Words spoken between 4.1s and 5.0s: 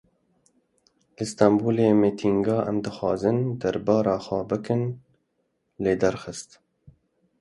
xwe bikin,